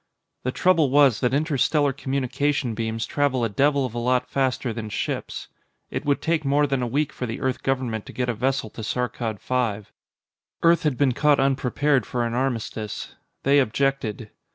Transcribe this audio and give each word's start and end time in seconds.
The 0.41 0.51
trouble 0.51 0.89
was 0.89 1.19
that 1.19 1.31
interstellar 1.31 1.93
communication 1.93 2.73
beams 2.73 3.05
travel 3.05 3.43
a 3.43 3.49
devil 3.49 3.85
of 3.85 3.93
a 3.93 3.99
lot 3.99 4.27
faster 4.27 4.73
than 4.73 4.89
ships. 4.89 5.47
It 5.91 6.05
would 6.05 6.23
take 6.23 6.43
more 6.43 6.65
than 6.65 6.81
a 6.81 6.87
week 6.87 7.13
for 7.13 7.27
the 7.27 7.39
Earth 7.39 7.61
government 7.61 8.07
to 8.07 8.11
get 8.13 8.27
a 8.27 8.33
vessel 8.33 8.71
to 8.71 8.81
Saarkkad 8.81 9.39
V. 9.39 9.91
Earth 10.63 10.81
had 10.81 10.97
been 10.97 11.11
caught 11.11 11.39
unprepared 11.39 12.07
for 12.07 12.25
an 12.25 12.33
armistice. 12.33 13.13
They 13.43 13.59
objected. 13.59 14.31